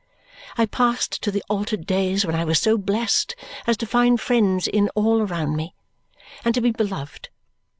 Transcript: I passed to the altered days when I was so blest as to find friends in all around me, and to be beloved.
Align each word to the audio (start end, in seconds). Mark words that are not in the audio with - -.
I 0.57 0.65
passed 0.65 1.21
to 1.21 1.29
the 1.29 1.43
altered 1.47 1.85
days 1.85 2.25
when 2.25 2.33
I 2.33 2.43
was 2.43 2.57
so 2.59 2.75
blest 2.75 3.35
as 3.67 3.77
to 3.77 3.85
find 3.85 4.19
friends 4.19 4.65
in 4.67 4.89
all 4.95 5.21
around 5.21 5.55
me, 5.55 5.75
and 6.43 6.55
to 6.55 6.61
be 6.61 6.71
beloved. 6.71 7.29